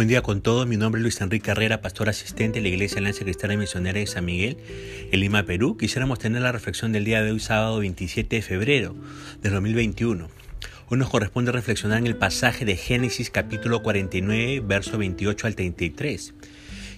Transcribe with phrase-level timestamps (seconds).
[0.00, 3.00] Buen día con todos, mi nombre es Luis Enrique Herrera, pastor asistente de la Iglesia
[3.00, 4.56] Alianza Cristiana Misionera de San Miguel,
[5.12, 5.76] en Lima, Perú.
[5.76, 8.96] Quisiéramos tener la reflexión del día de hoy, sábado 27 de febrero
[9.42, 10.28] del 2021.
[10.88, 16.32] Hoy nos corresponde reflexionar en el pasaje de Génesis capítulo 49, verso 28 al 33.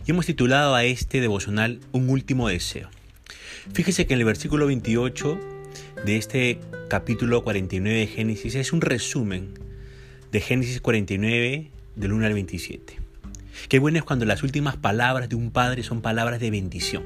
[0.07, 2.89] Y hemos titulado a este devocional Un último deseo.
[3.75, 5.41] Fíjese que en el versículo 28
[6.07, 9.59] de este capítulo 49 de Génesis es un resumen
[10.31, 12.99] de Génesis 49 del 1 al 27.
[13.69, 17.05] Qué bueno es cuando las últimas palabras de un padre son palabras de bendición,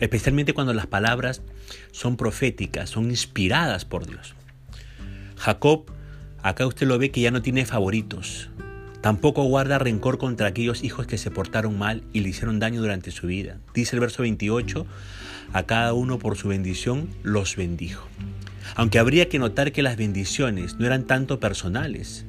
[0.00, 1.42] especialmente cuando las palabras
[1.92, 4.34] son proféticas, son inspiradas por Dios.
[5.36, 5.84] Jacob,
[6.42, 8.50] acá usted lo ve que ya no tiene favoritos,
[9.00, 13.10] tampoco guarda rencor contra aquellos hijos que se portaron mal y le hicieron daño durante
[13.10, 13.58] su vida.
[13.74, 14.86] Dice el verso 28,
[15.52, 18.06] a cada uno por su bendición los bendijo.
[18.74, 22.26] Aunque habría que notar que las bendiciones no eran tanto personales,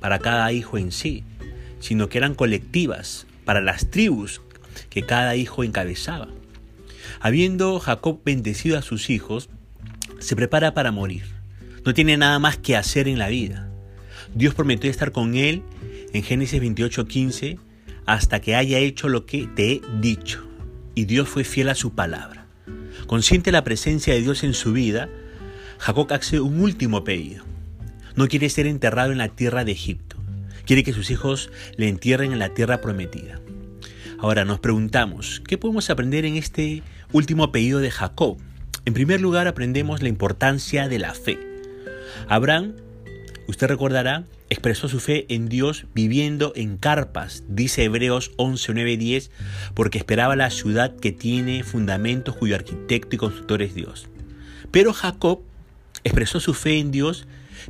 [0.00, 1.24] para cada hijo en sí,
[1.80, 4.40] sino que eran colectivas para las tribus
[4.90, 6.28] que cada hijo encabezaba.
[7.20, 9.48] Habiendo Jacob bendecido a sus hijos,
[10.18, 11.24] se prepara para morir.
[11.84, 13.70] No tiene nada más que hacer en la vida.
[14.34, 15.62] Dios prometió estar con él
[16.12, 17.58] en Génesis 28:15
[18.06, 20.46] hasta que haya hecho lo que te he dicho.
[20.94, 22.46] Y Dios fue fiel a su palabra.
[23.06, 25.08] Consciente de la presencia de Dios en su vida,
[25.78, 27.44] Jacob hace un último pedido.
[28.18, 30.16] No quiere ser enterrado en la tierra de Egipto.
[30.66, 33.40] Quiere que sus hijos le entierren en la tierra prometida.
[34.18, 38.38] Ahora nos preguntamos, ¿qué podemos aprender en este último pedido de Jacob?
[38.86, 41.38] En primer lugar, aprendemos la importancia de la fe.
[42.26, 42.72] Abraham,
[43.46, 49.30] usted recordará, expresó su fe en Dios viviendo en carpas, dice Hebreos 11, 9, 10,
[49.74, 54.08] porque esperaba la ciudad que tiene fundamentos cuyo arquitecto y constructor es Dios.
[54.72, 55.42] Pero Jacob
[56.08, 57.26] expresó su fe en Dios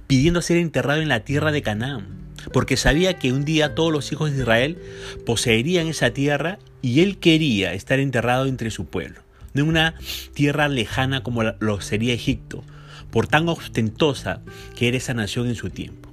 [0.06, 2.06] pidiendo ser enterrado en la tierra de Canaán,
[2.52, 4.78] porque sabía que un día todos los hijos de Israel
[5.26, 9.20] poseerían esa tierra y él quería estar enterrado entre su pueblo,
[9.54, 9.94] no en una
[10.34, 12.64] tierra lejana como lo sería Egipto,
[13.10, 14.40] por tan ostentosa
[14.76, 16.08] que era esa nación en su tiempo.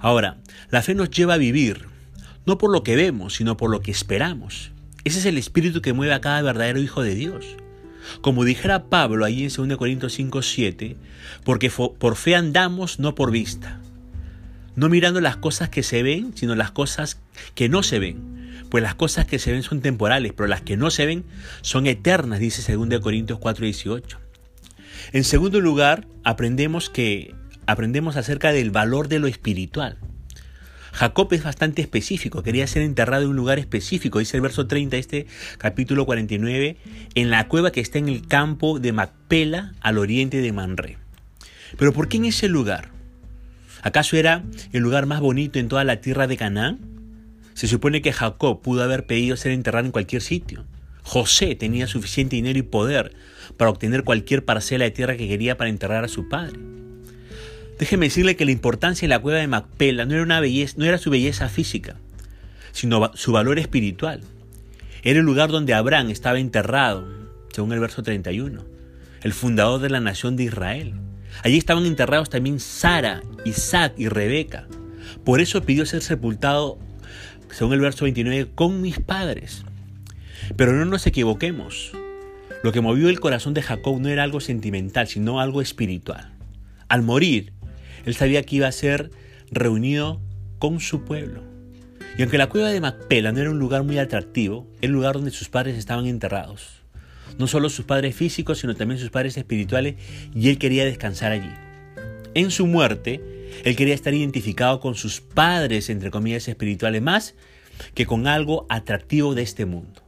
[0.00, 0.38] Ahora,
[0.70, 1.86] la fe nos lleva a vivir,
[2.46, 4.72] no por lo que vemos, sino por lo que esperamos.
[5.04, 7.56] Ese es el espíritu que mueve a cada verdadero hijo de Dios.
[8.20, 10.96] Como dijera Pablo ahí en 2 Corintios 5, 7,
[11.44, 13.80] porque por fe andamos, no por vista.
[14.74, 17.20] No mirando las cosas que se ven, sino las cosas
[17.54, 18.32] que no se ven.
[18.70, 21.24] Pues las cosas que se ven son temporales, pero las que no se ven
[21.60, 24.18] son eternas, dice 2 Corintios 4, 18.
[25.12, 27.34] En segundo lugar, aprendemos que
[27.66, 29.98] aprendemos acerca del valor de lo espiritual.
[30.92, 34.96] Jacob es bastante específico, quería ser enterrado en un lugar específico, dice el verso 30
[34.96, 35.26] de este
[35.58, 36.76] capítulo 49,
[37.14, 40.98] en la cueva que está en el campo de Macpela al oriente de Manre.
[41.78, 42.90] Pero ¿por qué en ese lugar?
[43.82, 46.80] ¿Acaso era el lugar más bonito en toda la tierra de Canaán?
[47.54, 50.64] Se supone que Jacob pudo haber pedido ser enterrado en cualquier sitio.
[51.02, 53.14] José tenía suficiente dinero y poder
[53.56, 56.60] para obtener cualquier parcela de tierra que quería para enterrar a su padre.
[57.78, 60.84] Déjeme decirle que la importancia de la cueva de Macpela no era, una belleza, no
[60.84, 61.96] era su belleza física,
[62.72, 64.20] sino su valor espiritual.
[65.02, 67.06] Era el lugar donde Abraham estaba enterrado,
[67.52, 68.64] según el verso 31,
[69.22, 70.94] el fundador de la nación de Israel.
[71.42, 74.66] Allí estaban enterrados también Sara, Isaac y Rebeca.
[75.24, 76.78] Por eso pidió ser sepultado,
[77.50, 79.64] según el verso 29, con mis padres.
[80.56, 81.92] Pero no nos equivoquemos.
[82.62, 86.32] Lo que movió el corazón de Jacob no era algo sentimental, sino algo espiritual.
[86.88, 87.52] Al morir,
[88.04, 89.10] él sabía que iba a ser
[89.50, 90.20] reunido
[90.58, 91.42] con su pueblo.
[92.16, 95.14] Y aunque la cueva de Macpela no era un lugar muy atractivo, era el lugar
[95.14, 96.82] donde sus padres estaban enterrados.
[97.38, 99.94] No solo sus padres físicos, sino también sus padres espirituales,
[100.34, 101.50] y él quería descansar allí.
[102.34, 103.20] En su muerte,
[103.64, 107.34] él quería estar identificado con sus padres, entre comillas, espirituales, más
[107.94, 110.02] que con algo atractivo de este mundo.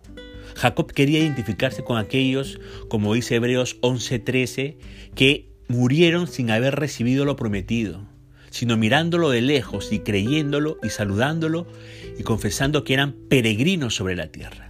[0.56, 4.76] Jacob quería identificarse con aquellos, como dice Hebreos 11:13,
[5.14, 8.02] que murieron sin haber recibido lo prometido,
[8.50, 11.66] sino mirándolo de lejos y creyéndolo y saludándolo
[12.18, 14.68] y confesando que eran peregrinos sobre la tierra.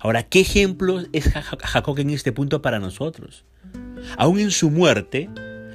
[0.00, 3.44] Ahora, ¿qué ejemplo es Jacob en este punto para nosotros?
[4.18, 5.30] Aún en su muerte,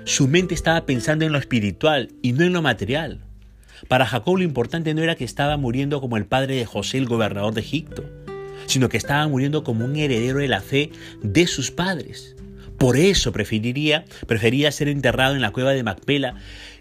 [0.05, 3.21] su mente estaba pensando en lo espiritual y no en lo material.
[3.87, 7.07] Para Jacob lo importante no era que estaba muriendo como el padre de José, el
[7.07, 8.03] gobernador de Egipto,
[8.65, 10.91] sino que estaba muriendo como un heredero de la fe
[11.23, 12.35] de sus padres.
[12.79, 16.35] Por eso preferiría, prefería ser enterrado en la cueva de Macpela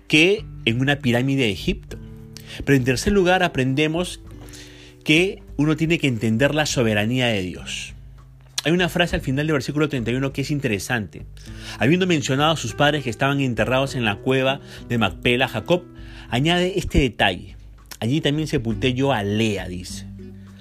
[0.06, 1.98] que en una pirámide de Egipto.
[2.64, 4.20] Pero en tercer lugar aprendemos
[5.04, 7.94] que uno tiene que entender la soberanía de Dios.
[8.64, 11.26] Hay una frase al final del versículo 31 que es interesante.
[11.78, 15.84] Habiendo mencionado a sus padres que estaban enterrados en la cueva de Macpela, Jacob
[16.30, 17.56] añade este detalle.
[17.98, 20.06] Allí también sepulté yo a Lea, dice.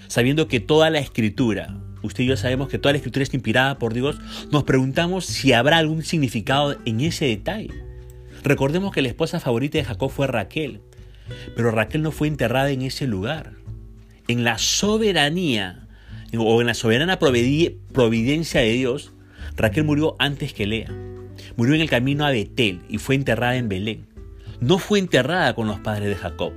[0.08, 3.78] Sabiendo que toda la escritura, usted y yo sabemos que toda la escritura está inspirada
[3.80, 4.18] por Dios,
[4.52, 7.74] nos preguntamos si habrá algún significado en ese detalle.
[8.44, 10.82] Recordemos que la esposa favorita de Jacob fue Raquel,
[11.56, 13.54] pero Raquel no fue enterrada en ese lugar.
[14.28, 15.88] En la soberanía
[16.38, 19.14] o en la soberana providencia de Dios,
[19.56, 20.92] Raquel murió antes que Lea.
[21.56, 24.06] Murió en el camino a Betel y fue enterrada en Belén.
[24.60, 26.54] No fue enterrada con los padres de Jacob.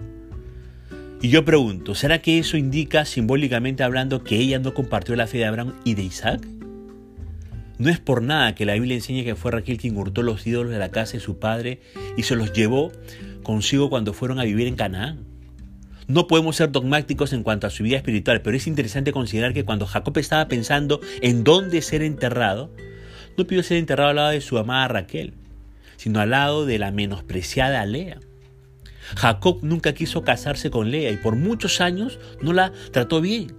[1.23, 5.37] Y yo pregunto, ¿será que eso indica simbólicamente hablando que ella no compartió la fe
[5.39, 6.47] de Abraham y de Isaac?
[7.77, 10.73] No es por nada que la Biblia enseña que fue Raquel quien hurtó los ídolos
[10.73, 11.81] de la casa de su padre
[12.17, 12.91] y se los llevó
[13.43, 15.27] consigo cuando fueron a vivir en Canaán.
[16.07, 19.65] No podemos ser dogmáticos en cuanto a su vida espiritual, pero es interesante considerar que
[19.65, 22.71] cuando Jacob estaba pensando en dónde ser enterrado,
[23.37, 25.35] no pidió ser enterrado al lado de su amada Raquel,
[25.97, 28.21] sino al lado de la menospreciada Lea.
[29.17, 33.55] Jacob nunca quiso casarse con Lea y por muchos años no la trató bien.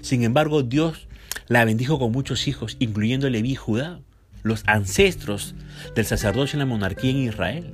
[0.00, 1.08] Sin embargo, Dios
[1.48, 4.00] la bendijo con muchos hijos, incluyendo Leví y Judá,
[4.42, 5.54] los ancestros
[5.94, 7.72] del sacerdocio en la monarquía en Israel.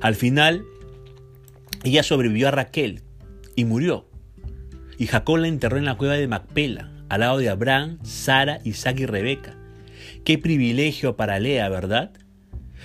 [0.00, 0.64] Al final,
[1.84, 3.02] ella sobrevivió a Raquel
[3.56, 4.06] y murió.
[4.98, 9.00] Y Jacob la enterró en la cueva de Macpela, al lado de Abraham, Sara, Isaac
[9.00, 9.56] y Rebeca.
[10.24, 12.12] Qué privilegio para Lea, ¿verdad?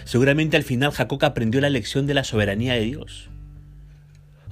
[0.06, 3.30] Seguramente al final Jacob aprendió la lección de la soberanía de Dios.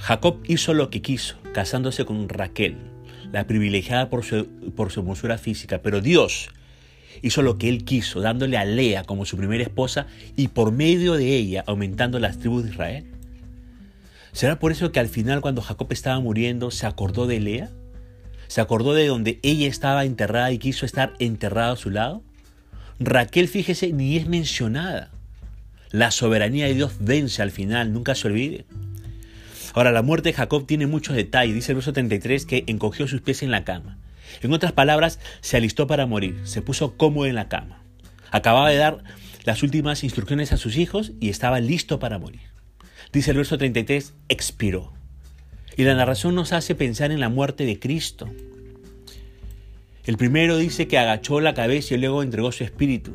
[0.04, 2.76] Jacob hizo lo que quiso, casándose con Raquel,
[3.32, 6.50] la privilegiada por su, por su hermosura física, pero Dios
[7.22, 11.14] hizo lo que él quiso, dándole a Lea como su primera esposa y por medio
[11.14, 13.06] de ella aumentando las tribus de Israel.
[14.34, 17.70] ¿Será por eso que al final cuando Jacob estaba muriendo se acordó de Lea?
[18.48, 22.22] ¿Se acordó de donde ella estaba enterrada y quiso estar enterrada a su lado?
[23.00, 25.12] Raquel, fíjese, ni es mencionada.
[25.92, 28.66] La soberanía de Dios vence al final, nunca se olvide.
[29.74, 31.56] Ahora, la muerte de Jacob tiene muchos detalles.
[31.56, 33.98] Dice el verso 33 que encogió sus pies en la cama.
[34.42, 37.84] En otras palabras, se alistó para morir, se puso cómodo en la cama.
[38.31, 39.04] Acababa de dar
[39.46, 42.42] las últimas instrucciones a sus hijos y estaba listo para morir.
[43.12, 44.94] Dice el verso 33, expiró.
[45.75, 48.30] Y la narración nos hace pensar en la muerte de Cristo.
[50.06, 53.14] El primero dice que agachó la cabeza y luego entregó su espíritu.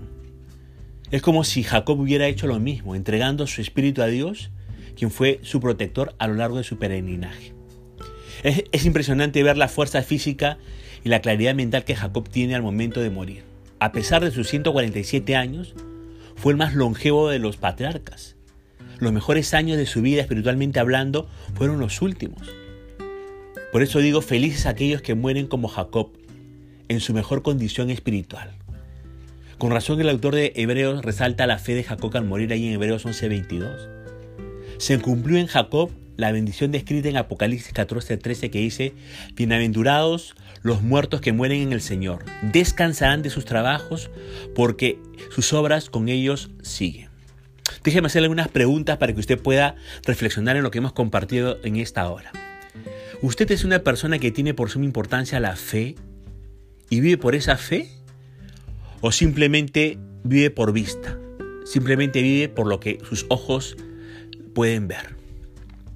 [1.10, 4.50] Es como si Jacob hubiera hecho lo mismo, entregando su espíritu a Dios
[4.98, 7.54] quien fue su protector a lo largo de su peregrinaje.
[8.42, 10.58] Es, impresionante ver la fuerza física
[11.04, 13.44] y la claridad mental que Jacob tiene al momento de morir.
[13.78, 15.74] A pesar de sus 147 años,
[16.34, 18.36] fue el más longevo de los patriarcas.
[18.98, 22.48] Los mejores años de su vida espiritualmente hablando fueron los últimos.
[23.70, 26.10] Por eso digo felices aquellos que mueren como Jacob,
[26.88, 28.52] en su mejor condición espiritual.
[29.58, 32.74] Con razón el autor de Hebreos resalta la fe de Jacob al morir ahí en
[32.74, 33.97] Hebreos 11:22.
[34.78, 38.94] Se cumplió en Jacob la bendición descrita en Apocalipsis 14:13 que dice,
[39.34, 44.10] Bienaventurados los muertos que mueren en el Señor, descansarán de sus trabajos
[44.54, 44.98] porque
[45.30, 47.08] sus obras con ellos siguen.
[47.82, 51.76] Déjeme hacerle algunas preguntas para que usted pueda reflexionar en lo que hemos compartido en
[51.76, 52.30] esta hora.
[53.20, 55.96] ¿Usted es una persona que tiene por suma importancia la fe
[56.88, 57.88] y vive por esa fe?
[59.00, 61.18] ¿O simplemente vive por vista?
[61.64, 63.76] Simplemente vive por lo que sus ojos
[64.58, 65.14] pueden ver.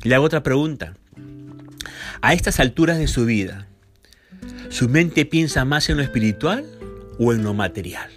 [0.04, 0.95] Le hago otra pregunta.
[2.21, 3.66] A estas alturas de su vida,
[4.69, 6.64] ¿su mente piensa más en lo espiritual
[7.19, 8.09] o en lo material?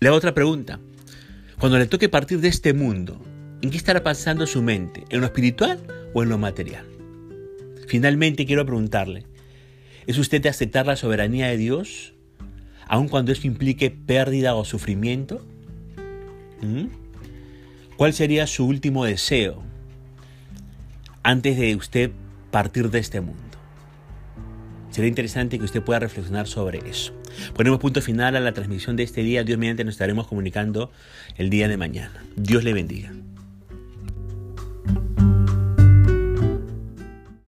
[0.00, 0.78] le hago otra pregunta.
[1.58, 3.18] Cuando le toque partir de este mundo,
[3.62, 5.04] ¿en qué estará pasando su mente?
[5.08, 5.80] ¿En lo espiritual
[6.12, 6.84] o en lo material?
[7.86, 9.24] Finalmente quiero preguntarle,
[10.06, 12.12] ¿es usted de aceptar la soberanía de Dios,
[12.88, 15.42] aun cuando eso implique pérdida o sufrimiento?
[16.60, 17.07] ¿Mm?
[17.98, 19.60] ¿Cuál sería su último deseo
[21.24, 22.12] antes de usted
[22.52, 23.42] partir de este mundo?
[24.92, 27.12] Sería interesante que usted pueda reflexionar sobre eso.
[27.56, 29.42] Ponemos punto final a la transmisión de este día.
[29.42, 30.92] Dios mediante nos estaremos comunicando
[31.38, 32.22] el día de mañana.
[32.36, 33.10] Dios le bendiga.